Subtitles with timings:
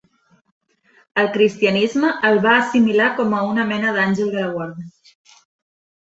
[1.23, 4.87] El cristianisme el va assimilar com a una mena d'àngel de la guarda.